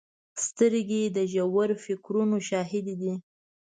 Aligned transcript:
سترګې 0.45 1.03
د 1.15 1.17
ژور 1.33 1.69
فکرونو 1.85 2.37
شاهدې 2.49 2.95
دي 3.01 3.13